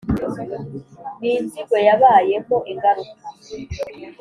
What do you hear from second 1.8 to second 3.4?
yabayemo ingaruka!